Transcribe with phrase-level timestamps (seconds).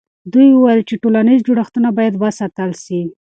[0.33, 3.01] دوی وویل چې ټولنیز جوړښتونه باید وساتل سي.